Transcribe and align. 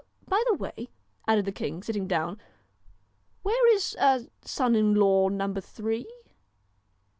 By 0.27 0.41
the 0.49 0.55
way,' 0.55 0.89
added 1.27 1.45
the 1.45 1.51
king, 1.51 1.83
sitting 1.83 2.07
down,' 2.07 2.39
where 3.43 3.75
is 3.75 3.95
son 4.43 4.73
in 4.75 4.95
law 4.95 5.29
number 5.29 5.61
Three 5.61 6.07